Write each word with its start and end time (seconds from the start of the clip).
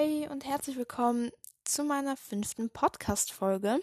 Hey 0.00 0.28
und 0.30 0.46
herzlich 0.46 0.76
willkommen 0.76 1.32
zu 1.64 1.82
meiner 1.82 2.16
fünften 2.16 2.70
Podcast-Folge. 2.70 3.80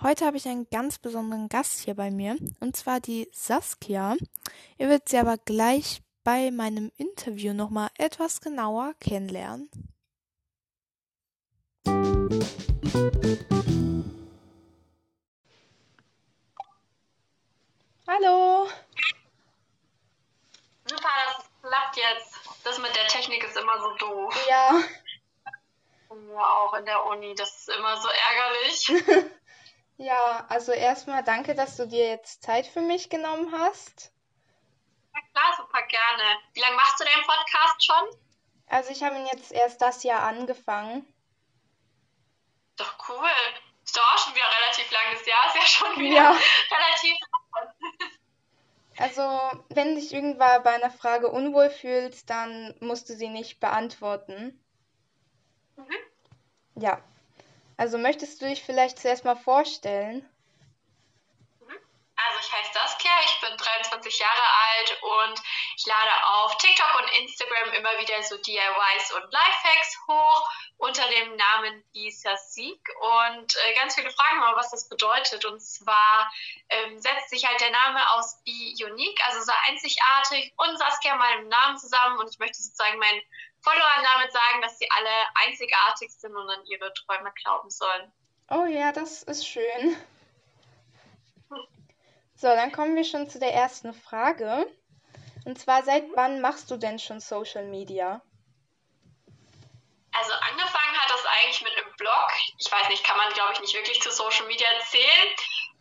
Heute 0.00 0.24
habe 0.24 0.38
ich 0.38 0.48
einen 0.48 0.66
ganz 0.70 0.98
besonderen 0.98 1.50
Gast 1.50 1.80
hier 1.80 1.94
bei 1.94 2.10
mir 2.10 2.38
und 2.60 2.74
zwar 2.74 3.00
die 3.00 3.28
Saskia. 3.34 4.16
Ihr 4.78 4.88
werdet 4.88 5.10
sie 5.10 5.18
aber 5.18 5.36
gleich 5.36 6.00
bei 6.24 6.50
meinem 6.50 6.90
Interview 6.96 7.52
nochmal 7.52 7.90
etwas 7.98 8.40
genauer 8.40 8.94
kennenlernen. 8.98 9.68
Hallo. 18.08 18.70
Super, 20.86 21.10
das 21.26 21.44
klappt 21.60 21.96
jetzt. 21.98 22.40
Das 22.64 22.78
mit 22.78 22.96
der 22.96 23.06
Technik 23.08 23.44
ist 23.44 23.58
immer 23.58 23.78
so 23.82 23.94
doof. 23.98 24.46
Ja. 24.48 24.82
Ja, 26.32 26.48
auch 26.58 26.74
in 26.74 26.84
der 26.84 27.04
Uni, 27.06 27.34
das 27.34 27.56
ist 27.56 27.68
immer 27.68 27.96
so 27.96 28.08
ärgerlich. 28.08 29.32
Ja, 29.98 30.46
also 30.48 30.72
erstmal 30.72 31.22
danke, 31.22 31.54
dass 31.54 31.76
du 31.76 31.86
dir 31.86 32.08
jetzt 32.08 32.42
Zeit 32.42 32.66
für 32.66 32.80
mich 32.80 33.08
genommen 33.08 33.52
hast. 33.52 34.10
Ja 35.14 35.20
klar, 35.32 35.54
super 35.56 35.82
gerne. 35.82 36.38
Wie 36.54 36.60
lange 36.60 36.74
machst 36.74 36.98
du 36.98 37.04
deinen 37.04 37.24
Podcast 37.24 37.84
schon? 37.84 38.20
Also 38.66 38.90
ich 38.90 39.02
habe 39.04 39.16
ihn 39.16 39.26
jetzt 39.26 39.52
erst 39.52 39.80
das 39.80 40.02
Jahr 40.02 40.22
angefangen. 40.22 41.06
Doch 42.76 43.08
cool. 43.08 43.30
Ist 43.84 43.96
doch 43.96 44.02
auch 44.02 44.18
schon 44.18 44.34
wieder 44.34 44.46
relativ 44.60 44.90
langes 44.90 45.26
Jahr, 45.26 45.46
ist 45.46 45.56
ja 45.56 45.66
schon 45.66 46.00
wieder 46.00 46.16
Ja. 46.16 46.30
relativ. 46.70 47.16
Also, 48.98 49.62
wenn 49.68 49.94
dich 49.94 50.12
irgendwann 50.12 50.62
bei 50.62 50.74
einer 50.74 50.90
Frage 50.90 51.28
unwohl 51.28 51.70
fühlst, 51.70 52.28
dann 52.28 52.74
musst 52.80 53.08
du 53.08 53.14
sie 53.14 53.28
nicht 53.28 53.60
beantworten. 53.60 54.61
Mhm. 56.82 56.84
Ja. 56.84 57.00
Also 57.76 57.98
möchtest 57.98 58.40
du 58.42 58.46
dich 58.46 58.62
vielleicht 58.62 58.98
zuerst 58.98 59.24
mal 59.24 59.36
vorstellen? 59.36 60.28
Also 62.14 62.38
ich 62.40 62.52
heiße 62.52 62.70
Saskia, 62.74 63.10
ich 63.24 63.40
bin 63.40 63.56
23 63.56 64.18
Jahre 64.18 64.42
alt 64.70 65.02
und 65.02 65.42
ich 65.82 65.86
lade 65.86 66.10
auf 66.24 66.56
TikTok 66.58 66.94
und 66.94 67.10
Instagram 67.18 67.72
immer 67.72 67.98
wieder 67.98 68.22
so 68.22 68.36
DIYs 68.36 69.12
und 69.16 69.32
Lifehacks 69.32 69.98
hoch 70.06 70.50
unter 70.76 71.08
dem 71.08 71.34
Namen 71.36 71.84
Lisa 71.92 72.36
Sieg 72.36 72.80
und 73.00 73.56
äh, 73.56 73.74
ganz 73.74 73.96
viele 73.96 74.10
fragen 74.10 74.36
immer, 74.36 74.56
was 74.56 74.70
das 74.70 74.88
bedeutet. 74.88 75.44
Und 75.44 75.60
zwar 75.60 76.30
ähm, 76.68 77.00
setzt 77.00 77.30
sich 77.30 77.46
halt 77.46 77.60
der 77.60 77.70
Name 77.70 77.98
aus 78.12 78.42
Be 78.44 78.74
Unique, 78.84 79.20
also 79.26 79.42
so 79.42 79.52
einzigartig 79.68 80.54
und 80.56 80.78
Saskia 80.78 81.16
meinem 81.16 81.48
Namen 81.48 81.76
zusammen 81.76 82.18
und 82.18 82.30
ich 82.30 82.38
möchte 82.38 82.62
sozusagen 82.62 82.98
meinen 82.98 83.20
Followern 83.60 84.06
damit 84.14 84.32
sagen, 84.32 84.62
dass 84.62 84.78
sie 84.78 84.88
alle 84.90 85.46
einzigartig 85.46 86.12
sind 86.12 86.36
und 86.36 86.48
an 86.48 86.64
ihre 86.66 86.92
Träume 86.94 87.32
glauben 87.42 87.70
sollen. 87.70 88.12
Oh 88.50 88.66
ja, 88.66 88.92
das 88.92 89.24
ist 89.24 89.48
schön. 89.48 89.96
So, 92.36 92.48
dann 92.48 92.72
kommen 92.72 92.96
wir 92.96 93.04
schon 93.04 93.28
zu 93.28 93.38
der 93.38 93.54
ersten 93.54 93.94
Frage. 93.94 94.66
Und 95.44 95.58
zwar, 95.58 95.82
seit 95.82 96.04
wann 96.14 96.40
machst 96.40 96.70
du 96.70 96.76
denn 96.76 96.98
schon 96.98 97.20
Social 97.20 97.66
Media? 97.66 98.22
Also 100.12 100.32
angefangen 100.34 100.96
hat 100.98 101.10
das 101.10 101.24
eigentlich 101.24 101.62
mit 101.62 101.72
einem 101.72 101.96
Blog. 101.96 102.28
Ich 102.58 102.70
weiß 102.70 102.88
nicht, 102.90 103.02
kann 103.02 103.16
man 103.16 103.32
glaube 103.32 103.54
ich 103.54 103.60
nicht 103.60 103.74
wirklich 103.74 104.00
zu 104.00 104.10
Social 104.10 104.46
Media 104.46 104.68
zählen. 104.88 105.28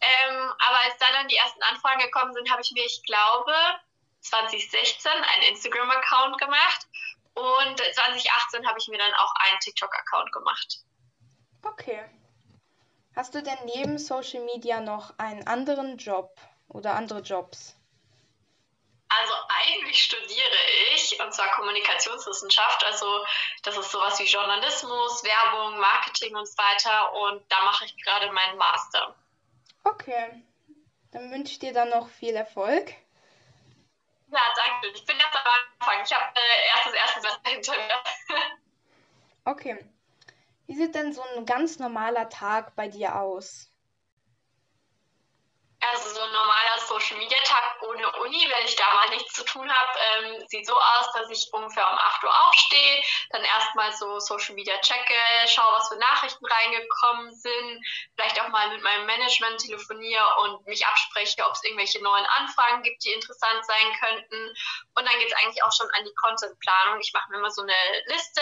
Ähm, 0.02 0.54
aber 0.58 0.80
als 0.84 0.98
da 0.98 1.06
dann 1.14 1.28
die 1.28 1.36
ersten 1.36 1.62
Anfragen 1.64 2.00
gekommen 2.00 2.34
sind, 2.34 2.50
habe 2.50 2.62
ich 2.62 2.72
mir, 2.72 2.84
ich 2.86 3.04
glaube, 3.04 3.54
2016 4.22 5.12
einen 5.12 5.44
Instagram-Account 5.50 6.40
gemacht. 6.40 6.88
Und 7.34 7.78
2018 7.78 8.68
habe 8.68 8.80
ich 8.80 8.88
mir 8.88 8.98
dann 8.98 9.14
auch 9.14 9.34
einen 9.46 9.60
TikTok-Account 9.60 10.32
gemacht. 10.32 10.80
Okay. 11.64 12.04
Hast 13.16 13.36
du 13.36 13.44
denn 13.44 13.58
neben 13.66 13.98
Social 14.00 14.44
Media 14.46 14.80
noch 14.80 15.18
einen 15.20 15.46
anderen 15.46 15.98
Job 15.98 16.40
oder 16.68 16.96
andere 16.96 17.20
Jobs? 17.20 17.76
Also 19.20 19.34
eigentlich 19.50 20.04
studiere 20.04 20.56
ich, 20.94 21.20
und 21.20 21.34
zwar 21.34 21.52
Kommunikationswissenschaft. 21.52 22.84
Also 22.86 23.26
das 23.64 23.78
ist 23.78 23.92
sowas 23.92 24.18
wie 24.20 24.26
Journalismus, 24.26 25.24
Werbung, 25.24 25.80
Marketing 25.80 26.36
und 26.36 26.48
so 26.48 26.58
weiter. 26.58 27.14
Und 27.14 27.44
da 27.52 27.62
mache 27.64 27.86
ich 27.86 28.04
gerade 28.04 28.32
meinen 28.32 28.58
Master. 28.58 29.16
Okay. 29.84 30.44
Dann 31.12 31.30
wünsche 31.30 31.52
ich 31.54 31.60
dir 31.60 31.74
dann 31.74 31.90
noch 31.90 32.08
viel 32.08 32.36
Erfolg. 32.36 32.94
Ja, 34.32 34.42
danke. 34.56 34.88
Ich 34.96 35.06
bin 35.06 35.18
jetzt 35.18 35.36
am 35.36 35.44
Anfang. 35.82 36.04
Ich 36.06 36.14
habe 36.14 36.34
äh, 36.36 36.68
erst 36.70 36.86
das 36.86 36.94
erste 36.94 37.22
Semester 37.22 37.50
hinter 37.50 37.74
mir. 37.74 38.38
Okay. 39.44 39.84
Wie 40.68 40.76
sieht 40.76 40.94
denn 40.94 41.14
so 41.14 41.24
ein 41.36 41.48
ganz 41.48 41.80
normaler 41.80 42.30
Tag 42.30 42.76
bei 42.76 42.88
dir 42.88 43.20
aus? 43.20 43.71
Also 45.84 46.10
so 46.10 46.22
ein 46.22 46.32
normaler 46.32 46.78
Social 46.80 47.18
Media 47.18 47.38
Tag 47.44 47.82
ohne 47.82 48.12
Uni, 48.22 48.48
wenn 48.56 48.66
ich 48.66 48.76
da 48.76 48.94
mal 48.94 49.10
nichts 49.10 49.34
zu 49.34 49.44
tun 49.46 49.68
habe, 49.72 50.00
ähm, 50.00 50.44
sieht 50.48 50.68
so 50.68 50.76
aus, 50.78 51.12
dass 51.14 51.30
ich 51.32 51.50
ungefähr 51.52 51.90
um 51.92 51.98
8 51.98 52.24
Uhr 52.24 52.48
aufstehe, 52.48 53.02
dann 53.32 53.44
erstmal 53.44 53.92
so 53.94 54.20
Social 54.20 54.54
Media 54.54 54.78
checke, 54.82 55.14
schaue, 55.48 55.74
was 55.74 55.88
für 55.90 55.96
Nachrichten 55.98 56.46
reingekommen 56.46 57.34
sind, 57.34 57.86
vielleicht 58.16 58.40
auch 58.42 58.50
mal 58.50 58.70
mit 58.70 58.84
meinem 58.84 59.08
Management 59.08 59.60
telefoniere 59.60 60.24
und 60.44 60.66
mich 60.68 60.86
abspreche, 60.86 61.44
ob 61.46 61.54
es 61.54 61.64
irgendwelche 61.64 62.02
neuen 62.04 62.26
Anfragen 62.26 62.84
gibt, 62.84 63.04
die 63.04 63.14
interessant 63.14 63.66
sein 63.66 63.94
könnten. 64.00 64.54
Und 64.96 65.06
dann 65.10 65.18
geht 65.20 65.32
es 65.32 65.38
eigentlich 65.38 65.64
auch 65.64 65.74
schon 65.74 65.90
an 65.98 66.06
die 66.06 66.14
Contentplanung. 66.14 67.00
Ich 67.00 67.12
mache 67.14 67.32
mir 67.32 67.38
immer 67.38 67.50
so 67.52 67.64
eine 67.64 67.76
Liste, 68.06 68.42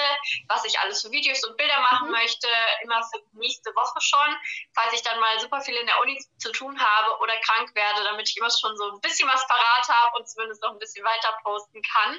was 0.50 0.66
ich 0.66 0.78
alles 0.82 1.02
für 1.04 1.12
Videos 1.12 1.44
und 1.46 1.56
Bilder 1.56 1.80
machen 1.92 2.08
Mhm. 2.08 2.16
möchte, 2.16 2.48
immer 2.84 3.02
für 3.04 3.20
die 3.32 3.38
nächste 3.38 3.74
Woche 3.76 4.02
schon, 4.02 4.38
falls 4.76 4.92
ich 4.94 5.04
dann 5.04 5.20
mal 5.22 5.40
super 5.40 5.62
viel 5.62 5.76
in 5.78 5.88
der 5.88 6.02
Uni 6.02 6.20
zu 6.38 6.52
tun 6.52 6.78
habe 6.80 7.18
oder 7.30 7.40
krank 7.42 7.74
werde, 7.76 8.04
damit 8.04 8.28
ich 8.30 8.38
immer 8.38 8.50
schon 8.50 8.76
so 8.78 8.92
ein 8.92 9.02
bisschen 9.02 9.30
was 9.30 9.48
parat 9.48 9.88
habe 9.88 10.18
und 10.18 10.28
zumindest 10.28 10.62
noch 10.64 10.72
ein 10.72 10.80
bisschen 10.80 11.06
weiter 11.06 11.38
posten 11.44 11.82
kann. 11.82 12.16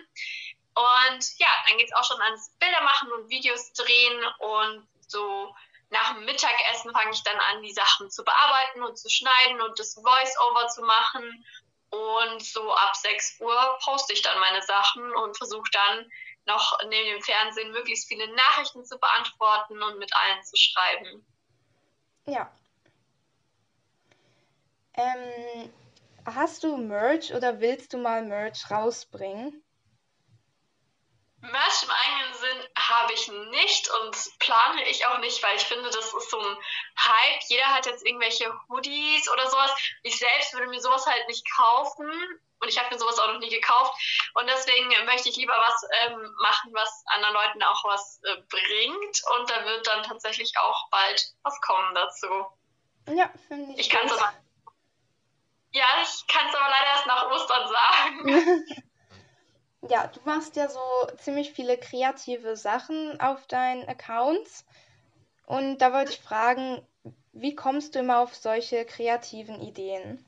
Und 0.75 1.38
ja, 1.38 1.48
dann 1.66 1.78
geht 1.78 1.88
es 1.88 1.97
auch 1.97 2.04
schon 2.04 2.21
ans 2.22 2.56
Bilder 2.59 2.81
machen 2.82 3.12
und 3.12 3.28
Videos 3.28 3.72
drehen 3.72 4.25
und 4.38 4.88
so 5.06 5.54
nach 5.91 6.15
dem 6.15 6.25
Mittagessen 6.25 6.93
fange 6.93 7.10
ich 7.12 7.22
dann 7.25 7.38
an, 7.50 7.62
die 7.62 7.72
Sachen 7.72 8.10
zu 8.10 8.22
bearbeiten 8.25 8.84
und 8.84 8.97
zu 8.97 9.10
schneiden 9.10 9.60
und 9.60 9.76
das 9.78 9.94
Voice-Over 9.94 10.69
zu 10.69 10.82
machen. 10.82 11.44
Und 11.91 12.44
so 12.44 12.72
ab 12.72 12.94
6 12.94 13.41
Uhr 13.41 13.78
poste 13.82 14.12
ich 14.12 14.22
dann 14.22 14.38
meine 14.38 14.62
Sachen 14.62 15.12
und 15.16 15.37
versuche 15.37 15.69
dann 15.72 16.10
noch 16.47 16.78
neben 16.87 17.16
dem 17.16 17.22
Fernsehen 17.22 17.72
möglichst 17.72 18.06
viele 18.06 18.32
Nachrichten 18.32 18.84
zu 18.84 18.98
beantworten 19.00 19.82
und 19.82 19.98
mit 19.98 20.15
allen 20.15 20.44
zu 20.44 20.56
schreiben. 20.56 21.27
Ja. 22.27 22.53
Ähm, 24.95 25.73
hast 26.27 26.62
du 26.65 26.77
Merch 26.77 27.33
oder 27.34 27.61
willst 27.61 27.93
du 27.93 27.99
mal 27.99 28.23
Merch 28.23 28.71
rausbringen? 28.71 29.62
Merch 31.43 31.83
im 31.83 31.91
eigenen 31.91 32.34
Sinn 32.34 32.69
habe 32.77 33.12
ich 33.15 33.28
nicht 33.28 33.91
und 33.91 34.39
plane 34.41 34.87
ich 34.89 35.06
auch 35.06 35.19
nicht, 35.19 35.43
weil 35.43 35.56
ich 35.56 35.62
finde, 35.62 35.89
das 35.89 36.12
ist 36.12 36.31
so 36.31 36.39
ein 36.39 36.56
Hype. 36.99 37.41
Jeder 37.49 37.67
hat 37.67 37.87
jetzt 37.87 38.05
irgendwelche 38.05 38.53
Hoodies 38.69 39.31
oder 39.31 39.49
sowas. 39.49 39.73
Ich 40.03 40.19
selbst 40.19 40.53
würde 40.53 40.69
mir 40.69 40.81
sowas 40.81 41.07
halt 41.07 41.27
nicht 41.28 41.47
kaufen 41.57 42.11
und 42.61 42.69
ich 42.69 42.78
habe 42.78 42.93
mir 42.93 43.01
sowas 43.01 43.19
auch 43.19 43.33
noch 43.33 43.41
nie 43.41 43.49
gekauft. 43.49 43.95
Und 44.34 44.47
deswegen 44.49 44.89
möchte 45.07 45.31
ich 45.31 45.37
lieber 45.37 45.57
was 45.57 45.89
ähm, 46.03 46.34
machen, 46.43 46.75
was 46.75 47.05
anderen 47.07 47.34
Leuten 47.34 47.62
auch 47.62 47.84
was 47.84 48.21
äh, 48.25 48.37
bringt. 48.51 49.22
Und 49.39 49.49
da 49.49 49.65
wird 49.65 49.87
dann 49.87 50.03
tatsächlich 50.03 50.53
auch 50.59 50.91
bald 50.91 51.33
was 51.43 51.59
kommen 51.62 51.95
dazu. 51.95 52.47
Ja, 53.09 53.31
finde 53.49 53.72
ich 53.72 53.81
Ich 53.81 53.91
kann 53.91 54.07
es 54.07 54.12
aber. 54.12 54.34
Ja, 55.73 55.85
ich 56.03 56.27
kann 56.27 56.49
es 56.49 56.55
aber 56.55 56.69
leider 56.69 56.87
erst 56.95 57.07
nach 57.07 57.31
Ostern 57.31 57.69
sagen. 57.69 58.65
Ja, 59.89 60.09
du 60.09 60.21
machst 60.25 60.57
ja 60.57 60.69
so 60.69 60.81
ziemlich 61.17 61.53
viele 61.53 61.78
kreative 61.78 62.55
Sachen 62.57 63.19
auf 63.21 63.47
deinen 63.47 63.89
Accounts. 63.89 64.67
Und 65.47 65.78
da 65.78 65.93
wollte 65.93 66.13
ich 66.13 66.21
fragen, 66.21 66.87
wie 67.33 67.55
kommst 67.55 67.95
du 67.95 68.01
immer 68.01 68.21
auf 68.21 68.34
solche 68.34 68.84
kreativen 68.84 69.61
Ideen? 69.61 70.25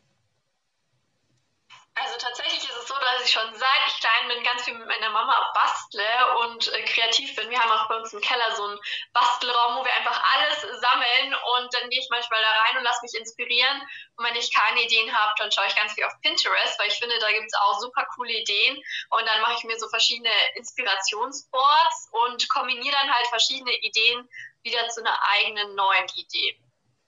Also 1.94 2.16
tatsächlich 2.16 2.64
ist 2.64 2.76
es 2.76 2.88
so, 2.88 2.94
dass 2.94 3.24
ich 3.24 3.30
schon 3.30 3.52
seit 3.52 3.82
ich 3.86 4.00
klein 4.00 4.28
bin 4.28 4.42
ganz 4.44 4.62
viel 4.64 4.74
mit 4.74 4.88
meiner 4.88 5.10
Mama 5.10 5.52
bastle 5.52 6.38
und 6.40 6.72
äh, 6.72 6.84
kreativ 6.84 7.36
bin. 7.36 7.50
Wir 7.50 7.60
haben 7.60 7.70
auch 7.70 7.86
bei 7.86 7.96
uns 7.96 8.14
im 8.14 8.20
Keller 8.22 8.56
so 8.56 8.64
einen 8.64 8.78
Bastelraum, 9.12 9.76
wo 9.76 9.84
wir 9.84 9.92
einfach 9.94 10.18
alles 10.34 10.60
sammeln 10.62 11.34
und 11.34 11.74
dann 11.74 11.90
gehe 11.90 12.00
ich 12.00 12.08
manchmal 12.10 12.40
da 12.40 12.62
rein 12.62 12.78
und 12.78 12.84
lasse 12.84 13.02
mich 13.02 13.14
inspirieren. 13.14 13.82
Und 14.16 14.24
wenn 14.24 14.36
ich 14.36 14.54
keine 14.54 14.82
Ideen 14.82 15.14
habe, 15.14 15.34
dann 15.36 15.52
schaue 15.52 15.66
ich 15.66 15.76
ganz 15.76 15.92
viel 15.92 16.04
auf 16.04 16.18
Pinterest, 16.22 16.78
weil 16.78 16.88
ich 16.88 16.98
finde, 16.98 17.18
da 17.18 17.30
gibt 17.30 17.46
es 17.46 17.60
auch 17.60 17.78
super 17.78 18.06
coole 18.16 18.32
Ideen. 18.32 18.82
Und 19.10 19.26
dann 19.26 19.42
mache 19.42 19.54
ich 19.58 19.64
mir 19.64 19.78
so 19.78 19.88
verschiedene 19.90 20.32
Inspirationsboards 20.54 22.08
und 22.12 22.48
kombiniere 22.48 22.96
dann 22.96 23.14
halt 23.14 23.26
verschiedene 23.26 23.74
Ideen 23.82 24.26
wieder 24.62 24.88
zu 24.88 25.00
einer 25.00 25.18
eigenen 25.28 25.74
neuen 25.74 26.08
Idee. 26.14 26.58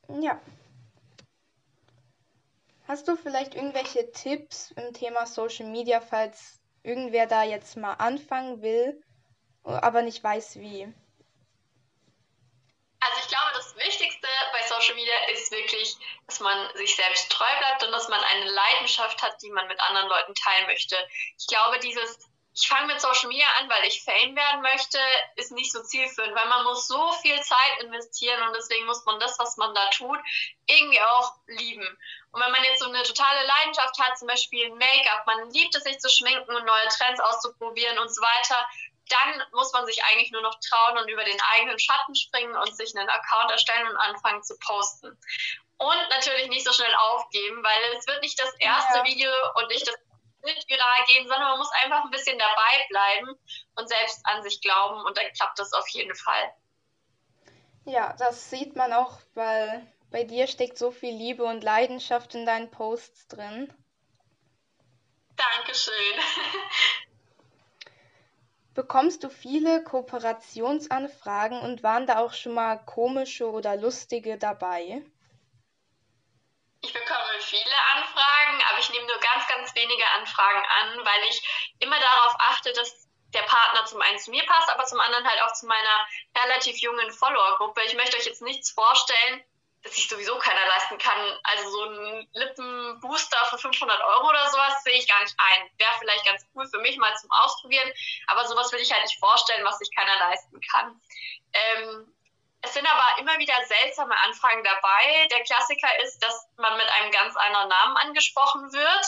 Ja. 0.08 0.38
Hast 2.86 3.08
du 3.08 3.16
vielleicht 3.16 3.54
irgendwelche 3.54 4.12
Tipps 4.12 4.72
im 4.72 4.92
Thema 4.92 5.26
Social 5.26 5.66
Media, 5.66 6.00
falls 6.00 6.60
irgendwer 6.82 7.26
da 7.26 7.42
jetzt 7.42 7.76
mal 7.76 7.94
anfangen 7.94 8.60
will, 8.60 9.02
aber 9.64 10.02
nicht 10.02 10.22
weiß 10.22 10.56
wie? 10.56 10.92
Also 13.00 13.20
ich 13.20 13.28
glaube, 13.28 13.52
das 13.54 13.76
Wichtigste 13.76 14.28
bei 14.52 14.62
Social 14.66 14.94
Media 14.94 15.14
ist 15.32 15.50
wirklich, 15.50 15.96
dass 16.26 16.40
man 16.40 16.76
sich 16.76 16.94
selbst 16.94 17.30
treu 17.30 17.58
bleibt 17.58 17.84
und 17.84 17.92
dass 17.92 18.08
man 18.08 18.20
eine 18.20 18.50
Leidenschaft 18.50 19.22
hat, 19.22 19.40
die 19.42 19.50
man 19.50 19.66
mit 19.66 19.80
anderen 19.80 20.08
Leuten 20.08 20.34
teilen 20.34 20.66
möchte. 20.66 20.96
Ich 21.38 21.46
glaube, 21.46 21.78
dieses 21.80 22.18
ich 22.56 22.68
fange 22.68 22.86
mit 22.86 23.00
Social 23.00 23.28
Media 23.28 23.46
an, 23.58 23.68
weil 23.68 23.84
ich 23.84 24.04
Fame 24.04 24.36
werden 24.36 24.62
möchte, 24.62 24.98
ist 25.34 25.50
nicht 25.50 25.72
so 25.72 25.82
zielführend, 25.82 26.36
weil 26.36 26.48
man 26.48 26.62
muss 26.64 26.86
so 26.86 27.12
viel 27.14 27.40
Zeit 27.40 27.82
investieren 27.82 28.46
und 28.46 28.54
deswegen 28.54 28.86
muss 28.86 29.04
man 29.04 29.18
das, 29.18 29.36
was 29.40 29.56
man 29.56 29.74
da 29.74 29.90
tut, 29.90 30.18
irgendwie 30.66 31.00
auch 31.00 31.32
lieben. 31.48 31.98
Und 32.30 32.40
wenn 32.40 32.52
man 32.52 32.62
jetzt 32.62 32.80
so 32.80 32.88
eine 32.88 33.02
totale 33.02 33.44
Leidenschaft 33.44 33.98
hat, 33.98 34.16
zum 34.16 34.28
Beispiel 34.28 34.70
Make-up, 34.70 35.26
man 35.26 35.50
liebt 35.50 35.74
es, 35.74 35.82
sich 35.82 35.98
zu 35.98 36.08
schminken 36.08 36.54
und 36.54 36.64
neue 36.64 36.88
Trends 36.88 37.20
auszuprobieren 37.20 37.98
und 37.98 38.14
so 38.14 38.22
weiter, 38.22 38.68
dann 39.08 39.44
muss 39.52 39.72
man 39.72 39.84
sich 39.84 40.02
eigentlich 40.04 40.30
nur 40.30 40.42
noch 40.42 40.58
trauen 40.60 40.98
und 40.98 41.08
über 41.08 41.24
den 41.24 41.40
eigenen 41.54 41.78
Schatten 41.78 42.14
springen 42.14 42.56
und 42.56 42.74
sich 42.76 42.96
einen 42.96 43.08
Account 43.08 43.50
erstellen 43.50 43.88
und 43.88 43.96
anfangen 43.96 44.42
zu 44.44 44.56
posten. 44.58 45.18
Und 45.78 46.08
natürlich 46.10 46.48
nicht 46.48 46.64
so 46.64 46.72
schnell 46.72 46.94
aufgeben, 46.94 47.62
weil 47.64 47.98
es 47.98 48.06
wird 48.06 48.22
nicht 48.22 48.38
das 48.38 48.54
erste 48.60 48.98
ja. 48.98 49.04
Video 49.04 49.30
und 49.56 49.68
nicht 49.68 49.86
das 49.86 49.96
Bild 50.44 50.68
viral 50.68 51.04
gehen, 51.06 51.26
sondern 51.26 51.50
man 51.50 51.58
muss 51.58 51.70
einfach 51.82 52.04
ein 52.04 52.10
bisschen 52.10 52.38
dabei 52.38 52.86
bleiben 52.88 53.38
und 53.76 53.88
selbst 53.88 54.20
an 54.24 54.42
sich 54.42 54.60
glauben 54.60 55.04
und 55.04 55.16
dann 55.16 55.32
klappt 55.32 55.58
das 55.58 55.72
auf 55.72 55.88
jeden 55.88 56.14
Fall. 56.14 56.54
Ja, 57.86 58.14
das 58.18 58.50
sieht 58.50 58.76
man 58.76 58.92
auch, 58.92 59.18
weil 59.34 59.86
bei 60.10 60.24
dir 60.24 60.46
steckt 60.46 60.78
so 60.78 60.90
viel 60.90 61.14
Liebe 61.14 61.44
und 61.44 61.64
Leidenschaft 61.64 62.34
in 62.34 62.46
deinen 62.46 62.70
Posts 62.70 63.28
drin. 63.28 63.72
Dankeschön. 65.36 65.94
Bekommst 68.74 69.22
du 69.22 69.28
viele 69.28 69.84
Kooperationsanfragen 69.84 71.60
und 71.60 71.82
waren 71.82 72.06
da 72.06 72.18
auch 72.18 72.32
schon 72.32 72.54
mal 72.54 72.76
komische 72.76 73.50
oder 73.50 73.76
lustige 73.76 74.36
dabei? 74.36 75.02
Ich 76.80 76.92
bekomme 76.92 77.23
viele 77.44 77.76
Anfragen, 77.94 78.62
aber 78.70 78.78
ich 78.78 78.90
nehme 78.90 79.06
nur 79.06 79.18
ganz, 79.18 79.46
ganz 79.48 79.74
wenige 79.74 80.06
Anfragen 80.18 80.64
an, 80.80 81.04
weil 81.04 81.28
ich 81.28 81.42
immer 81.78 81.98
darauf 81.98 82.34
achte, 82.38 82.72
dass 82.72 83.08
der 83.32 83.42
Partner 83.42 83.84
zum 83.84 84.00
einen 84.00 84.18
zu 84.18 84.30
mir 84.30 84.44
passt, 84.46 84.70
aber 84.70 84.84
zum 84.84 85.00
anderen 85.00 85.28
halt 85.28 85.42
auch 85.42 85.52
zu 85.52 85.66
meiner 85.66 86.06
relativ 86.36 86.78
jungen 86.78 87.10
Follower-Gruppe. 87.10 87.82
Ich 87.82 87.94
möchte 87.94 88.16
euch 88.16 88.26
jetzt 88.26 88.42
nichts 88.42 88.70
vorstellen, 88.70 89.44
dass 89.82 89.96
sich 89.96 90.08
sowieso 90.08 90.38
keiner 90.38 90.66
leisten 90.68 90.98
kann. 90.98 91.38
Also 91.42 91.70
so 91.70 91.84
ein 91.84 92.28
Lippenbooster 92.32 93.44
für 93.50 93.58
500 93.58 94.00
Euro 94.02 94.28
oder 94.28 94.50
sowas 94.50 94.82
sehe 94.82 94.98
ich 94.98 95.06
gar 95.06 95.20
nicht 95.22 95.34
ein. 95.36 95.70
Wäre 95.78 95.92
vielleicht 95.98 96.24
ganz 96.24 96.46
cool 96.54 96.66
für 96.68 96.78
mich 96.78 96.96
mal 96.96 97.14
zum 97.16 97.30
Ausprobieren, 97.30 97.92
aber 98.28 98.46
sowas 98.46 98.72
will 98.72 98.80
ich 98.80 98.92
halt 98.92 99.02
nicht 99.02 99.18
vorstellen, 99.18 99.64
was 99.64 99.78
sich 99.78 99.94
keiner 99.94 100.18
leisten 100.18 100.60
kann. 100.72 101.00
Ähm, 101.52 102.14
es 102.64 102.72
sind 102.72 102.86
aber 102.86 103.18
immer 103.20 103.38
wieder 103.38 103.54
seltsame 103.66 104.16
Anfragen 104.24 104.64
dabei. 104.64 105.28
Der 105.30 105.42
Klassiker 105.44 105.88
ist, 106.02 106.18
dass 106.20 106.48
man 106.56 106.76
mit 106.76 106.88
einem 106.88 107.10
ganz 107.10 107.36
anderen 107.36 107.68
Namen 107.68 107.96
angesprochen 107.98 108.72
wird, 108.72 109.06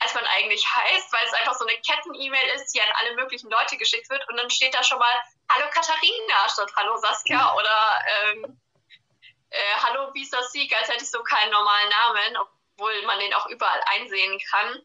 als 0.00 0.14
man 0.14 0.26
eigentlich 0.26 0.66
heißt, 0.66 1.12
weil 1.12 1.24
es 1.24 1.32
einfach 1.34 1.54
so 1.54 1.66
eine 1.66 1.80
Ketten-E-Mail 1.80 2.48
ist, 2.54 2.74
die 2.74 2.82
an 2.82 2.88
alle 3.00 3.14
möglichen 3.14 3.50
Leute 3.50 3.76
geschickt 3.78 4.10
wird 4.10 4.28
und 4.28 4.36
dann 4.36 4.50
steht 4.50 4.74
da 4.74 4.82
schon 4.82 4.98
mal 4.98 5.22
Hallo 5.50 5.68
Katharina 5.70 6.48
statt 6.48 6.70
Hallo 6.76 6.96
Saskia 6.96 7.54
oder 7.54 8.04
ähm, 8.06 8.60
äh, 9.50 9.74
Hallo 9.82 10.12
Bisa 10.12 10.42
Sieg, 10.42 10.74
als 10.76 10.88
hätte 10.88 11.04
ich 11.04 11.10
so 11.10 11.22
keinen 11.22 11.50
normalen 11.50 11.88
Namen, 11.88 12.36
obwohl 12.76 13.02
man 13.06 13.18
den 13.18 13.32
auch 13.34 13.46
überall 13.46 13.80
einsehen 13.86 14.38
kann. 14.50 14.82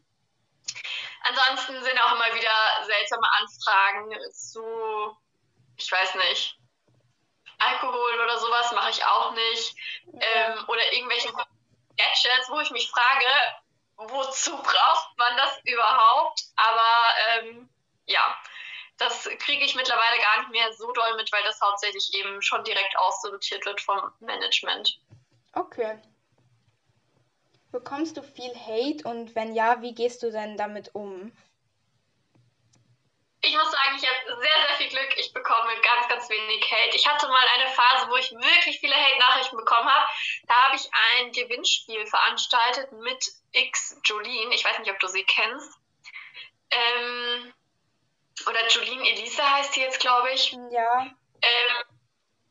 Ansonsten 1.22 1.82
sind 1.82 2.00
auch 2.00 2.12
immer 2.12 2.34
wieder 2.34 2.84
seltsame 2.84 3.28
Anfragen 3.32 4.32
zu, 4.32 5.16
ich 5.76 5.90
weiß 5.90 6.14
nicht, 6.14 6.59
Alkohol 7.60 8.20
oder 8.24 8.38
sowas 8.38 8.72
mache 8.72 8.90
ich 8.90 9.04
auch 9.04 9.32
nicht. 9.32 9.74
Ja. 10.12 10.20
Ähm, 10.34 10.64
oder 10.66 10.92
irgendwelche 10.92 11.32
Gadgets, 11.32 12.48
wo 12.48 12.60
ich 12.60 12.70
mich 12.70 12.90
frage, 12.90 13.26
wozu 13.96 14.56
braucht 14.56 15.18
man 15.18 15.36
das 15.36 15.60
überhaupt? 15.64 16.42
Aber 16.56 17.14
ähm, 17.28 17.68
ja, 18.06 18.36
das 18.96 19.24
kriege 19.38 19.64
ich 19.64 19.74
mittlerweile 19.74 20.18
gar 20.20 20.40
nicht 20.40 20.50
mehr 20.50 20.72
so 20.72 20.90
doll 20.92 21.16
mit, 21.16 21.32
weil 21.32 21.42
das 21.44 21.60
hauptsächlich 21.60 22.12
eben 22.14 22.42
schon 22.42 22.64
direkt 22.64 22.96
aussortiert 22.98 23.64
wird 23.66 23.80
vom 23.80 24.00
Management. 24.20 24.98
Okay. 25.52 26.00
Bekommst 27.72 28.16
du 28.16 28.22
viel 28.22 28.54
Hate 28.54 29.06
und 29.08 29.34
wenn 29.34 29.54
ja, 29.54 29.80
wie 29.80 29.94
gehst 29.94 30.22
du 30.22 30.30
denn 30.30 30.56
damit 30.56 30.94
um? 30.94 31.32
Ich 33.42 33.54
muss 33.54 33.70
sagen, 33.70 33.96
ich 33.96 34.06
habe 34.06 34.29
sehr, 34.40 34.66
sehr 34.66 34.76
viel 34.76 34.88
Glück. 34.88 35.16
Ich 35.18 35.32
bekomme 35.32 35.72
ganz, 35.82 36.08
ganz 36.08 36.28
wenig 36.28 36.64
Hate. 36.70 36.96
Ich 36.96 37.06
hatte 37.06 37.28
mal 37.28 37.46
eine 37.54 37.70
Phase, 37.70 38.10
wo 38.10 38.16
ich 38.16 38.30
wirklich 38.32 38.80
viele 38.80 38.94
Hate-Nachrichten 38.96 39.56
bekommen 39.56 39.88
habe. 39.88 40.06
Da 40.46 40.54
habe 40.64 40.76
ich 40.76 40.90
ein 41.18 41.32
Gewinnspiel 41.32 42.06
veranstaltet 42.06 42.92
mit 42.92 43.24
X 43.52 44.00
Jolene. 44.04 44.54
Ich 44.54 44.64
weiß 44.64 44.78
nicht, 44.78 44.90
ob 44.90 44.98
du 44.98 45.08
sie 45.08 45.24
kennst. 45.24 45.78
Ähm, 46.70 47.52
oder 48.48 48.66
Jolene 48.68 49.08
Elise 49.10 49.48
heißt 49.48 49.74
sie 49.74 49.80
jetzt, 49.80 50.00
glaube 50.00 50.30
ich. 50.32 50.52
Ja. 50.70 51.06
Ähm, 51.42 51.84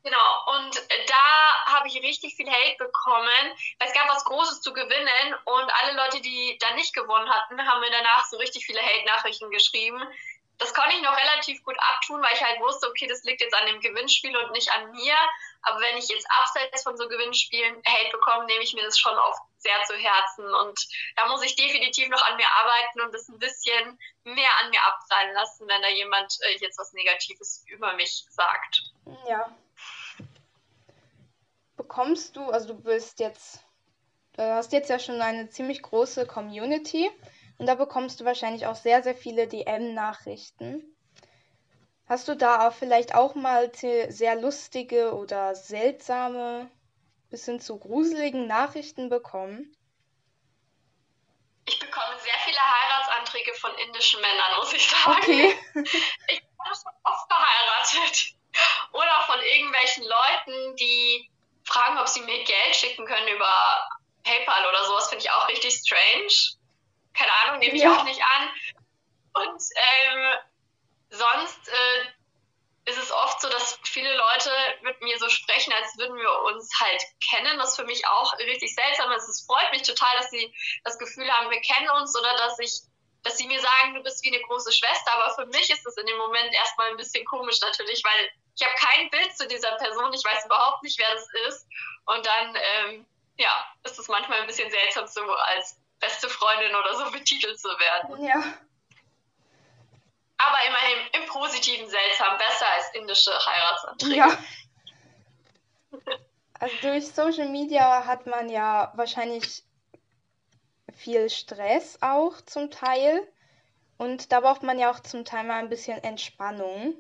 genau, 0.04 0.58
und 0.58 0.76
da 1.08 1.66
habe 1.74 1.88
ich 1.88 1.96
richtig 2.02 2.36
viel 2.36 2.50
Hate 2.50 2.78
bekommen, 2.78 3.56
weil 3.80 3.88
es 3.88 3.94
gab 3.94 4.10
was 4.10 4.26
Großes 4.26 4.62
zu 4.62 4.74
gewinnen 4.74 5.36
und 5.46 5.72
alle 5.82 5.94
Leute, 5.94 6.22
die 6.22 6.58
da 6.60 6.74
nicht 6.76 6.94
gewonnen 6.94 7.30
hatten, 7.30 7.66
haben 7.66 7.82
mir 7.82 7.92
danach 7.92 8.26
so 8.26 8.38
richtig 8.38 8.66
viele 8.66 8.82
Hate-Nachrichten 8.82 9.50
geschrieben. 9.50 10.04
Das 10.60 10.74
konnte 10.74 10.94
ich 10.94 11.02
noch 11.02 11.16
relativ 11.16 11.64
gut 11.64 11.78
abtun, 11.80 12.22
weil 12.22 12.34
ich 12.34 12.44
halt 12.44 12.60
wusste, 12.60 12.90
okay, 12.90 13.08
das 13.08 13.24
liegt 13.24 13.40
jetzt 13.40 13.56
an 13.56 13.66
dem 13.68 13.80
Gewinnspiel 13.80 14.36
und 14.36 14.52
nicht 14.52 14.70
an 14.74 14.92
mir. 14.92 15.16
Aber 15.62 15.80
wenn 15.80 15.98
ich 15.98 16.10
jetzt 16.10 16.28
abseits 16.42 16.84
von 16.84 16.98
so 16.98 17.08
Gewinnspielen 17.08 17.82
Hate 17.86 18.12
bekomme, 18.12 18.46
nehme 18.46 18.62
ich 18.62 18.74
mir 18.74 18.84
das 18.84 19.00
schon 19.00 19.18
oft 19.18 19.42
sehr 19.58 19.82
zu 19.88 19.96
Herzen. 19.96 20.54
Und 20.54 20.78
da 21.16 21.30
muss 21.30 21.44
ich 21.44 21.56
definitiv 21.56 22.10
noch 22.10 22.22
an 22.30 22.36
mir 22.36 22.48
arbeiten 22.62 23.02
und 23.02 23.14
das 23.14 23.30
ein 23.30 23.40
bisschen 23.40 23.98
mehr 24.26 24.50
an 24.62 24.70
mir 24.70 24.84
abprallen 24.86 25.34
lassen, 25.34 25.66
wenn 25.66 25.82
da 25.82 25.88
jemand 25.88 26.38
äh, 26.42 26.58
jetzt 26.60 26.78
was 26.78 26.92
Negatives 26.92 27.64
über 27.68 27.94
mich 27.94 28.26
sagt. 28.30 28.92
Ja. 29.30 29.50
Bekommst 31.78 32.36
du, 32.36 32.50
also 32.50 32.74
du 32.74 32.82
bist 32.82 33.22
jetzt, 33.22 33.64
du 34.34 34.44
hast 34.44 34.74
jetzt 34.74 34.90
ja 34.90 35.00
schon 35.00 35.22
eine 35.22 35.50
ziemlich 35.50 35.82
große 35.82 36.28
Community 36.28 37.10
und 37.60 37.66
da 37.66 37.76
bekommst 37.76 38.20
du 38.20 38.26
wahrscheinlich 38.26 38.66
auch 38.66 38.76
sehr, 38.76 39.04
sehr 39.04 39.16
viele 39.16 39.46
DM-Nachrichten. 39.48 40.96
Hast 42.08 42.28
du 42.28 42.36
da 42.36 42.68
auch 42.68 42.74
vielleicht 42.74 43.14
auch 43.14 43.36
mal 43.36 43.72
sehr 43.76 44.36
lustige 44.36 45.14
oder 45.14 45.54
seltsame, 45.54 46.72
bis 47.30 47.46
hin 47.46 47.60
zu 47.60 47.78
gruseligen 47.78 48.48
Nachrichten 48.48 49.10
bekommen? 49.10 49.76
Ich 51.66 51.78
bekomme 51.78 52.18
sehr 52.20 52.34
viele 52.46 52.58
Heiratsanträge 52.58 53.54
von 53.56 53.72
indischen 53.76 54.22
Männern, 54.22 54.56
muss 54.58 54.74
ich 54.74 54.90
sagen. 54.90 55.18
Okay. 55.22 55.60
ich 55.76 56.40
bin 56.40 56.50
schon 56.66 56.94
oft 57.04 57.28
verheiratet. 57.28 58.34
Oder 58.94 59.22
von 59.28 59.40
irgendwelchen 59.42 60.06
Leuten, 60.06 60.76
die 60.78 61.30
fragen, 61.66 62.00
ob 62.00 62.08
sie 62.08 62.22
mir 62.22 62.44
Geld 62.44 62.76
schicken 62.76 63.06
können 63.06 63.28
über 63.28 63.90
PayPal 64.24 64.66
oder 64.66 64.86
sowas, 64.86 65.10
finde 65.10 65.26
ich 65.26 65.32
auch 65.32 65.48
richtig 65.50 65.76
strange. 65.76 66.59
Keine 67.20 67.32
Ahnung, 67.44 67.60
nehme 67.60 67.76
ich 67.76 67.84
ja. 67.84 67.98
auch 67.98 68.04
nicht 68.06 68.22
an. 68.22 68.50
Und 69.34 69.62
ähm, 69.76 70.34
sonst 71.10 71.68
äh, 71.68 72.90
ist 72.90 72.98
es 72.98 73.12
oft 73.12 73.42
so, 73.42 73.50
dass 73.50 73.78
viele 73.84 74.16
Leute 74.16 74.52
mit 74.82 75.02
mir 75.02 75.20
so 75.20 75.28
sprechen, 75.28 75.74
als 75.74 75.98
würden 75.98 76.16
wir 76.16 76.42
uns 76.44 76.72
halt 76.80 77.04
kennen, 77.30 77.60
was 77.60 77.76
für 77.76 77.84
mich 77.84 78.08
auch 78.08 78.38
richtig 78.40 78.74
seltsam 78.74 79.12
ist. 79.12 79.28
Es 79.28 79.46
freut 79.46 79.72
mich 79.72 79.84
total, 79.84 80.16
dass 80.18 80.30
sie 80.30 80.54
das 80.86 80.98
Gefühl 80.98 81.30
haben, 81.30 81.52
wir 81.52 81.62
kennen 81.62 81.90
uns 81.90 82.18
oder 82.18 82.36
dass 82.38 82.58
ich 82.60 82.82
dass 83.24 83.38
sie 83.38 83.48
mir 83.48 83.60
sagen, 83.60 83.96
du 83.96 84.02
bist 84.02 84.24
wie 84.24 84.34
eine 84.34 84.42
große 84.44 84.72
Schwester, 84.72 85.12
aber 85.12 85.36
für 85.36 85.46
mich 85.48 85.70
ist 85.70 85.86
das 85.86 85.98
in 85.98 86.06
dem 86.06 86.18
Moment 86.18 86.54
erstmal 86.54 86.88
ein 86.88 86.96
bisschen 86.96 87.26
komisch 87.26 87.60
natürlich, 87.60 88.02
weil 88.04 88.32
ich 88.56 88.66
habe 88.66 88.76
kein 88.76 89.10
Bild 89.10 89.36
zu 89.38 89.46
dieser 89.46 89.76
Person, 89.76 90.14
ich 90.14 90.24
weiß 90.24 90.46
überhaupt 90.46 90.84
nicht, 90.84 90.98
wer 90.98 91.14
das 91.14 91.28
ist. 91.50 91.68
Und 92.06 92.26
dann, 92.26 92.56
ähm, 92.56 93.06
ja, 93.38 93.74
ist 93.84 94.00
es 94.00 94.08
manchmal 94.08 94.42
ein 94.42 94.48
bisschen 94.48 94.70
seltsam, 94.72 95.08
so 95.08 95.22
als 95.22 95.78
beste 96.00 96.30
Freundin 96.30 96.76
oder 96.76 96.96
so 96.96 97.12
betitelt 97.12 97.60
zu 97.60 97.70
werden. 97.70 98.24
Ja 98.26 98.44
aber 100.40 100.58
immerhin 100.68 101.22
im 101.22 101.28
Positiven 101.28 101.90
seltsam, 101.90 102.38
besser 102.38 102.66
als 102.76 102.96
indische 102.96 103.32
Heiratsanträge. 103.32 104.16
Ja. 104.16 104.38
Also 106.62 106.76
durch 106.82 107.08
Social 107.08 107.50
Media 107.50 108.06
hat 108.06 108.26
man 108.26 108.50
ja 108.50 108.92
wahrscheinlich 108.96 109.64
viel 110.96 111.30
Stress 111.30 111.98
auch 112.02 112.42
zum 112.42 112.72
Teil. 112.72 113.28
Und 113.98 114.32
da 114.32 114.40
braucht 114.40 114.64
man 114.64 114.80
ja 114.80 114.92
auch 114.92 115.02
zum 115.02 115.26
Teil 115.26 115.44
mal 115.44 115.60
ein 115.60 115.70
bisschen 115.70 116.04
Entspannung. 116.04 116.96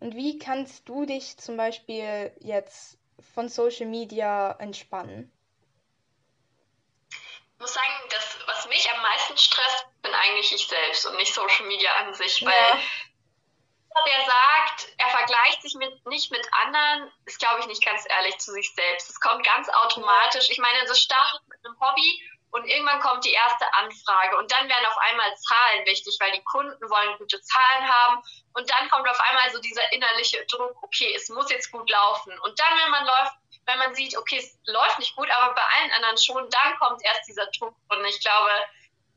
Und 0.00 0.14
wie 0.14 0.38
kannst 0.38 0.88
du 0.88 1.04
dich 1.04 1.36
zum 1.36 1.56
Beispiel 1.56 2.32
jetzt 2.40 2.98
von 3.34 3.48
Social 3.48 3.86
Media 3.86 4.52
entspannen? 4.58 5.32
Ich 7.58 7.60
muss 7.60 7.74
sagen, 7.74 7.92
das, 8.10 8.38
was 8.46 8.68
mich 8.68 8.88
am 8.94 9.02
meisten 9.02 9.36
stresst, 9.36 9.86
bin 10.00 10.14
eigentlich 10.14 10.52
ich 10.52 10.68
selbst 10.68 11.04
und 11.06 11.16
nicht 11.16 11.34
Social 11.34 11.66
Media 11.66 11.92
an 11.96 12.14
sich, 12.14 12.40
weil 12.46 12.82
der 14.06 14.20
sagt, 14.20 14.92
er 14.96 15.08
vergleicht 15.08 15.62
sich 15.62 15.74
mit, 15.74 16.06
nicht 16.06 16.30
mit 16.30 16.46
anderen, 16.52 17.10
ist, 17.24 17.40
glaube 17.40 17.58
ich, 17.58 17.66
nicht 17.66 17.84
ganz 17.84 18.04
ehrlich 18.08 18.38
zu 18.38 18.52
sich 18.52 18.72
selbst. 18.76 19.10
Es 19.10 19.18
kommt 19.18 19.44
ganz 19.44 19.68
automatisch. 19.70 20.50
Ich 20.50 20.58
meine, 20.58 20.86
das 20.86 21.00
startet 21.00 21.40
mit 21.48 21.58
einem 21.64 21.80
Hobby 21.80 22.22
und 22.52 22.64
irgendwann 22.64 23.00
kommt 23.00 23.24
die 23.24 23.32
erste 23.32 23.74
Anfrage 23.74 24.36
und 24.38 24.52
dann 24.52 24.68
werden 24.68 24.86
auf 24.86 24.98
einmal 25.10 25.36
Zahlen 25.38 25.84
wichtig, 25.84 26.16
weil 26.20 26.30
die 26.30 26.44
Kunden 26.44 26.88
wollen 26.88 27.18
gute 27.18 27.40
Zahlen 27.40 27.92
haben 27.92 28.22
und 28.54 28.70
dann 28.70 28.88
kommt 28.88 29.08
auf 29.08 29.18
einmal 29.18 29.50
so 29.50 29.58
dieser 29.58 29.92
innerliche 29.92 30.46
Druck, 30.46 30.80
okay, 30.80 31.12
es 31.16 31.28
muss 31.28 31.50
jetzt 31.50 31.72
gut 31.72 31.90
laufen. 31.90 32.38
Und 32.38 32.56
dann, 32.60 32.78
wenn 32.78 32.90
man 32.92 33.04
läuft, 33.04 33.32
wenn 33.68 33.78
man 33.78 33.94
sieht, 33.94 34.16
okay, 34.16 34.38
es 34.38 34.58
läuft 34.64 34.98
nicht 34.98 35.14
gut, 35.14 35.30
aber 35.30 35.54
bei 35.54 35.62
allen 35.62 35.92
anderen 35.92 36.16
schon, 36.16 36.48
dann 36.48 36.78
kommt 36.78 37.04
erst 37.04 37.28
dieser 37.28 37.46
Druck. 37.58 37.76
Und 37.90 38.04
ich 38.06 38.18
glaube, 38.20 38.50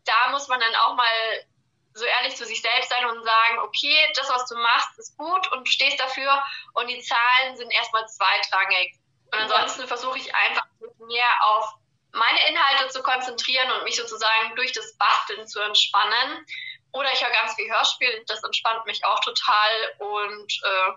da 0.04 0.30
muss 0.32 0.50
man 0.50 0.60
dann 0.60 0.76
auch 0.76 0.96
mal 0.96 1.46
so 1.94 2.04
ehrlich 2.06 2.36
zu 2.36 2.46
sich 2.46 2.62
selbst 2.62 2.90
sein 2.90 3.06
und 3.06 3.24
sagen, 3.24 3.60
okay, 3.60 4.12
das, 4.16 4.30
was 4.30 4.48
du 4.48 4.56
machst, 4.56 5.00
ist 5.00 5.18
gut 5.18 5.52
und 5.54 5.66
du 5.66 5.72
stehst 5.72 6.00
dafür 6.00 6.44
und 6.74 6.88
die 6.88 7.02
Zahlen 7.02 7.56
sind 7.56 7.72
erstmal 7.72 8.06
zweitrangig. 8.08 8.96
Und 9.32 9.40
ansonsten 9.40 9.88
versuche 9.88 10.18
ich 10.18 10.36
einfach 10.36 10.66
mehr 11.00 11.32
auf 11.44 11.74
meine 12.12 12.50
Inhalte 12.50 12.90
zu 12.90 13.02
konzentrieren 13.02 13.72
und 13.72 13.86
mich 13.86 13.96
sozusagen 13.96 14.56
durch 14.56 14.74
das 14.74 14.98
Basteln 14.98 15.48
zu 15.48 15.62
entspannen. 15.62 16.46
Oder 16.92 17.12
ich 17.14 17.24
höre 17.24 17.32
ganz 17.32 17.56
viel 17.56 17.72
Hörspiel, 17.72 18.24
das 18.28 18.44
entspannt 18.44 18.86
mich 18.86 19.04
auch 19.06 19.20
total. 19.22 19.96
Und 20.00 20.62
äh, 20.64 20.92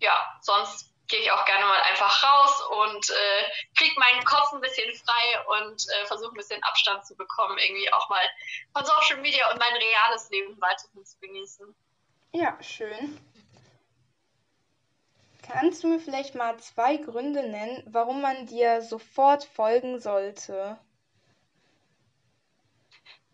ja, 0.00 0.38
sonst 0.40 0.95
gehe 1.08 1.20
ich 1.20 1.30
auch 1.30 1.44
gerne 1.44 1.64
mal 1.64 1.80
einfach 1.82 2.22
raus 2.22 2.62
und 2.84 3.10
äh, 3.10 3.44
kriege 3.76 3.98
meinen 3.98 4.24
Kopf 4.24 4.52
ein 4.52 4.60
bisschen 4.60 4.92
frei 4.94 5.60
und 5.60 5.86
äh, 5.88 6.06
versuche 6.06 6.32
ein 6.32 6.36
bisschen 6.36 6.62
Abstand 6.64 7.06
zu 7.06 7.16
bekommen, 7.16 7.58
irgendwie 7.58 7.92
auch 7.92 8.08
mal 8.08 8.22
von 8.72 8.84
Social 8.84 9.20
Media 9.20 9.50
und 9.50 9.58
mein 9.58 9.76
reales 9.76 10.28
Leben 10.30 10.60
weiterhin 10.60 11.04
zu 11.04 11.18
genießen. 11.20 11.74
Ja, 12.32 12.56
schön. 12.62 13.18
Kannst 15.42 15.84
du 15.84 15.88
mir 15.88 16.00
vielleicht 16.00 16.34
mal 16.34 16.58
zwei 16.58 16.96
Gründe 16.96 17.48
nennen, 17.48 17.82
warum 17.86 18.20
man 18.20 18.46
dir 18.46 18.82
sofort 18.82 19.44
folgen 19.44 20.00
sollte? 20.00 20.78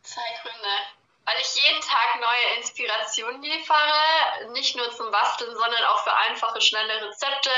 Zwei 0.02 0.40
Gründe 0.42 1.01
weil 1.24 1.40
ich 1.40 1.54
jeden 1.54 1.80
Tag 1.80 2.20
neue 2.20 2.56
Inspirationen 2.56 3.42
liefere, 3.42 4.50
nicht 4.52 4.76
nur 4.76 4.90
zum 4.92 5.10
Basteln, 5.10 5.54
sondern 5.54 5.84
auch 5.84 6.02
für 6.02 6.14
einfache, 6.14 6.60
schnelle 6.60 7.08
Rezepte, 7.08 7.50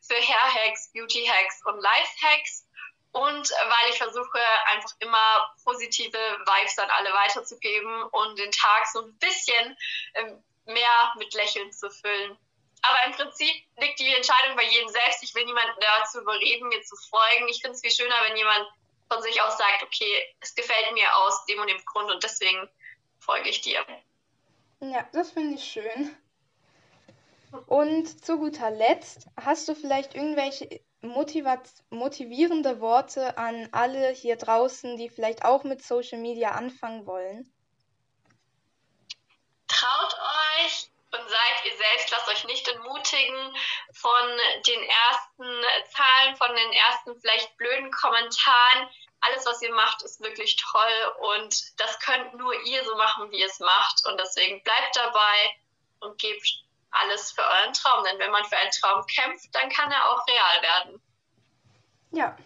für 0.00 0.16
Hair-Hacks, 0.16 0.92
Beauty-Hacks 0.92 1.64
und 1.66 1.80
Life-Hacks. 1.80 2.66
Und 3.12 3.50
weil 3.50 3.90
ich 3.90 3.98
versuche, 3.98 4.40
einfach 4.66 4.90
immer 5.00 5.54
positive 5.64 6.18
Vibes 6.18 6.78
an 6.78 6.90
alle 6.90 7.12
weiterzugeben 7.12 8.04
und 8.04 8.38
den 8.38 8.50
Tag 8.50 8.86
so 8.86 9.02
ein 9.02 9.18
bisschen 9.18 9.76
ähm, 10.14 10.42
mehr 10.64 11.12
mit 11.18 11.32
Lächeln 11.34 11.70
zu 11.72 11.90
füllen. 11.90 12.38
Aber 12.80 13.04
im 13.06 13.12
Prinzip 13.12 13.54
liegt 13.76 14.00
die 14.00 14.14
Entscheidung 14.14 14.56
bei 14.56 14.64
jedem 14.64 14.88
selbst. 14.88 15.22
Ich 15.22 15.34
will 15.34 15.44
niemanden 15.44 15.78
dazu 15.78 16.20
überreden, 16.20 16.68
mir 16.68 16.82
zu 16.82 16.96
folgen. 16.96 17.48
Ich 17.48 17.60
finde 17.60 17.76
es 17.76 17.82
viel 17.82 17.92
schöner, 17.92 18.16
wenn 18.24 18.36
jemand 18.36 18.66
von 19.08 19.22
sich 19.22 19.40
aus 19.42 19.58
sagt, 19.58 19.82
okay, 19.84 20.34
es 20.40 20.54
gefällt 20.54 20.90
mir 20.92 21.16
aus 21.18 21.44
dem 21.44 21.60
und 21.60 21.68
dem 21.68 21.84
Grund 21.84 22.10
und 22.10 22.22
deswegen 22.24 22.68
folge 23.22 23.48
ich 23.48 23.60
dir. 23.60 23.84
Ja, 24.80 25.08
das 25.12 25.30
finde 25.30 25.54
ich 25.54 25.64
schön. 25.64 26.14
Und 27.66 28.24
zu 28.24 28.38
guter 28.38 28.70
Letzt, 28.70 29.26
hast 29.36 29.68
du 29.68 29.74
vielleicht 29.74 30.14
irgendwelche 30.14 30.80
motivierende 31.02 32.80
Worte 32.80 33.36
an 33.36 33.68
alle 33.72 34.10
hier 34.10 34.36
draußen, 34.36 34.96
die 34.96 35.08
vielleicht 35.08 35.44
auch 35.44 35.64
mit 35.64 35.82
Social 35.82 36.18
Media 36.18 36.52
anfangen 36.52 37.06
wollen? 37.06 37.52
Traut 39.68 40.14
euch 40.14 40.90
und 41.12 41.28
seid 41.28 41.64
ihr 41.64 41.76
selbst, 41.76 42.10
lasst 42.10 42.28
euch 42.28 42.44
nicht 42.44 42.66
entmutigen 42.68 43.54
von 43.92 44.38
den 44.66 44.82
ersten 44.82 45.64
Zahlen, 45.90 46.36
von 46.36 46.54
den 46.54 46.72
ersten 46.72 47.20
vielleicht 47.20 47.56
blöden 47.56 47.90
Kommentaren 47.90 48.88
alles, 49.22 49.46
was 49.46 49.62
ihr 49.62 49.72
macht, 49.74 50.02
ist 50.02 50.20
wirklich 50.20 50.56
toll 50.56 51.14
und 51.20 51.80
das 51.80 51.98
könnt 52.00 52.34
nur 52.34 52.54
ihr 52.64 52.84
so 52.84 52.96
machen, 52.96 53.30
wie 53.30 53.40
ihr 53.40 53.46
es 53.46 53.60
macht. 53.60 54.02
Und 54.06 54.18
deswegen 54.20 54.62
bleibt 54.62 54.96
dabei 54.96 55.56
und 56.00 56.18
gebt 56.18 56.64
alles 56.90 57.32
für 57.32 57.42
euren 57.42 57.72
Traum. 57.72 58.04
Denn 58.04 58.18
wenn 58.18 58.32
man 58.32 58.44
für 58.44 58.56
einen 58.56 58.72
Traum 58.72 59.06
kämpft, 59.06 59.54
dann 59.54 59.70
kann 59.70 59.90
er 59.92 60.10
auch 60.10 60.26
real 60.26 60.62
werden. 60.62 61.02
Ja, 62.10 62.36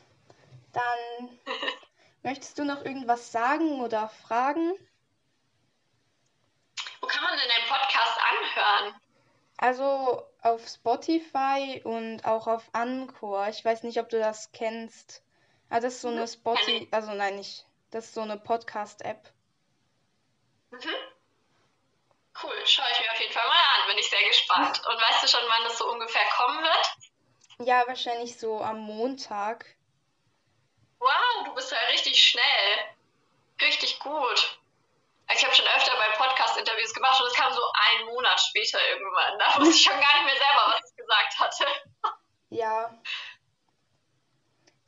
dann 0.72 1.40
möchtest 2.22 2.58
du 2.58 2.64
noch 2.64 2.84
irgendwas 2.84 3.32
sagen 3.32 3.80
oder 3.80 4.08
fragen? 4.08 4.74
Wo 7.00 7.06
kann 7.06 7.22
man 7.22 7.38
denn 7.38 7.48
deinen 7.48 7.68
Podcast 7.68 8.18
anhören? 8.18 9.00
Also 9.56 10.22
auf 10.42 10.68
Spotify 10.68 11.80
und 11.84 12.26
auch 12.26 12.46
auf 12.46 12.68
Anchor. 12.72 13.48
Ich 13.48 13.64
weiß 13.64 13.82
nicht, 13.84 13.98
ob 13.98 14.10
du 14.10 14.18
das 14.18 14.52
kennst. 14.52 15.22
Ah, 15.68 15.80
das 15.80 15.94
ist 15.94 16.02
so 16.02 16.08
eine 16.08 16.28
Spotify, 16.28 16.88
also 16.92 17.12
nein, 17.12 17.36
nicht. 17.36 17.66
Das 17.90 18.06
ist 18.06 18.14
so 18.14 18.22
eine 18.22 18.38
Podcast-App. 18.38 19.32
Mhm. 20.70 20.94
Cool, 22.42 22.66
schaue 22.66 22.86
ich 22.92 23.00
mir 23.00 23.10
auf 23.10 23.20
jeden 23.20 23.32
Fall 23.32 23.46
mal 23.46 23.54
an, 23.54 23.88
bin 23.88 23.98
ich 23.98 24.10
sehr 24.10 24.28
gespannt. 24.28 24.82
Und 24.86 25.00
weißt 25.00 25.22
du 25.22 25.28
schon, 25.28 25.48
wann 25.48 25.64
das 25.64 25.78
so 25.78 25.90
ungefähr 25.90 26.26
kommen 26.36 26.62
wird? 26.62 27.66
Ja, 27.66 27.86
wahrscheinlich 27.86 28.38
so 28.38 28.60
am 28.60 28.80
Montag. 28.80 29.64
Wow, 30.98 31.44
du 31.46 31.54
bist 31.54 31.72
ja 31.72 31.78
richtig 31.90 32.22
schnell. 32.22 32.96
Richtig 33.60 33.98
gut. 34.00 34.58
Ich 35.34 35.44
habe 35.44 35.54
schon 35.54 35.66
öfter 35.66 35.96
bei 35.96 36.08
Podcast-Interviews 36.16 36.94
gemacht 36.94 37.20
und 37.20 37.26
es 37.26 37.34
kam 37.34 37.52
so 37.52 37.62
einen 37.72 38.06
Monat 38.06 38.38
später 38.40 38.78
irgendwann. 38.88 39.38
Da 39.38 39.58
wusste 39.58 39.74
ich 39.74 39.82
schon 39.82 40.00
gar 40.00 40.14
nicht 40.14 40.24
mehr 40.26 40.36
selber, 40.36 40.74
was 40.74 40.90
ich 40.90 40.96
gesagt 40.96 41.38
hatte. 41.38 41.66
Ja, 42.50 42.96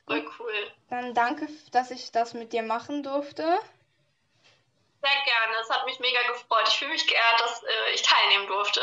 Voll 0.09 0.27
cool. 0.39 0.71
Dann 0.89 1.13
danke, 1.13 1.47
dass 1.71 1.91
ich 1.91 2.11
das 2.11 2.33
mit 2.33 2.51
dir 2.51 2.63
machen 2.63 3.03
durfte. 3.03 3.43
Sehr 3.43 5.21
gerne. 5.23 5.55
Es 5.61 5.69
hat 5.69 5.85
mich 5.85 5.99
mega 5.99 6.19
gefreut. 6.31 6.67
Ich 6.67 6.79
fühle 6.79 6.91
mich 6.91 7.07
geehrt, 7.07 7.39
dass 7.39 7.63
äh, 7.63 7.93
ich 7.93 8.01
teilnehmen 8.01 8.47
durfte. 8.47 8.81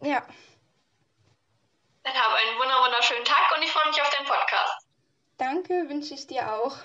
Ja. 0.00 0.26
Dann 2.02 2.14
habe 2.14 2.34
einen 2.34 2.58
wunderschönen 2.58 3.24
Tag 3.24 3.56
und 3.56 3.62
ich 3.62 3.70
freue 3.70 3.88
mich 3.88 4.02
auf 4.02 4.10
deinen 4.10 4.26
Podcast. 4.26 4.86
Danke, 5.38 5.88
wünsche 5.88 6.14
ich 6.14 6.26
dir 6.26 6.52
auch. 6.54 6.76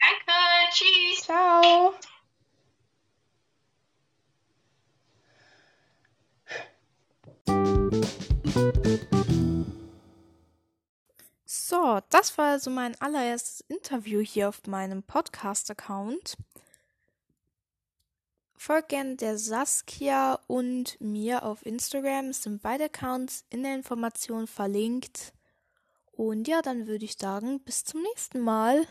Danke, 0.00 0.72
tschüss. 0.72 1.24
Ciao. 1.24 1.94
Das 12.00 12.36
war 12.38 12.52
also 12.52 12.70
mein 12.70 13.00
allererstes 13.00 13.60
Interview 13.68 14.20
hier 14.20 14.48
auf 14.48 14.66
meinem 14.66 15.02
Podcast-Account. 15.02 16.36
Folgt 18.56 18.90
gerne 18.90 19.16
der 19.16 19.38
Saskia 19.38 20.38
und 20.46 21.00
mir 21.00 21.42
auf 21.42 21.66
Instagram. 21.66 22.26
Es 22.26 22.44
sind 22.44 22.62
beide 22.62 22.84
Accounts 22.84 23.44
in 23.50 23.64
der 23.64 23.74
Information 23.74 24.46
verlinkt. 24.46 25.32
Und 26.12 26.46
ja, 26.46 26.62
dann 26.62 26.86
würde 26.86 27.04
ich 27.04 27.16
sagen, 27.18 27.60
bis 27.60 27.84
zum 27.84 28.02
nächsten 28.02 28.40
Mal. 28.40 28.86